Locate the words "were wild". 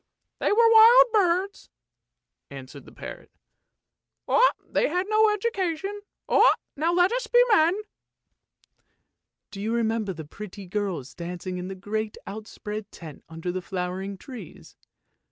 0.51-1.05